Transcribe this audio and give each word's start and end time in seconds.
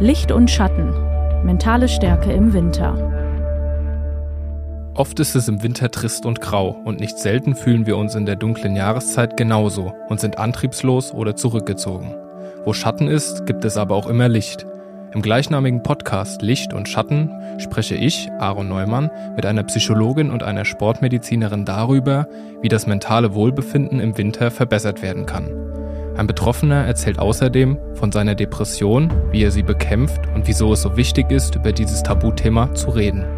Licht 0.00 0.30
und 0.30 0.48
Schatten. 0.48 0.94
Mentale 1.44 1.88
Stärke 1.88 2.32
im 2.32 2.52
Winter. 2.52 2.94
Oft 4.94 5.18
ist 5.18 5.34
es 5.34 5.48
im 5.48 5.64
Winter 5.64 5.90
trist 5.90 6.24
und 6.24 6.40
grau 6.40 6.76
und 6.84 7.00
nicht 7.00 7.18
selten 7.18 7.56
fühlen 7.56 7.84
wir 7.84 7.96
uns 7.96 8.14
in 8.14 8.24
der 8.24 8.36
dunklen 8.36 8.76
Jahreszeit 8.76 9.36
genauso 9.36 9.92
und 10.08 10.20
sind 10.20 10.38
antriebslos 10.38 11.12
oder 11.12 11.34
zurückgezogen. 11.34 12.14
Wo 12.64 12.74
Schatten 12.74 13.08
ist, 13.08 13.44
gibt 13.44 13.64
es 13.64 13.76
aber 13.76 13.96
auch 13.96 14.06
immer 14.06 14.28
Licht. 14.28 14.66
Im 15.14 15.20
gleichnamigen 15.20 15.82
Podcast 15.82 16.42
Licht 16.42 16.72
und 16.72 16.88
Schatten 16.88 17.32
spreche 17.58 17.96
ich, 17.96 18.28
Aaron 18.38 18.68
Neumann, 18.68 19.10
mit 19.34 19.46
einer 19.46 19.64
Psychologin 19.64 20.30
und 20.30 20.44
einer 20.44 20.64
Sportmedizinerin 20.64 21.64
darüber, 21.64 22.28
wie 22.62 22.68
das 22.68 22.86
mentale 22.86 23.34
Wohlbefinden 23.34 23.98
im 23.98 24.16
Winter 24.16 24.52
verbessert 24.52 25.02
werden 25.02 25.26
kann. 25.26 25.67
Ein 26.18 26.26
Betroffener 26.26 26.84
erzählt 26.84 27.20
außerdem 27.20 27.78
von 27.94 28.10
seiner 28.10 28.34
Depression, 28.34 29.08
wie 29.30 29.44
er 29.44 29.52
sie 29.52 29.62
bekämpft 29.62 30.26
und 30.34 30.48
wieso 30.48 30.72
es 30.72 30.82
so 30.82 30.96
wichtig 30.96 31.30
ist, 31.30 31.54
über 31.54 31.72
dieses 31.72 32.02
Tabuthema 32.02 32.74
zu 32.74 32.90
reden. 32.90 33.37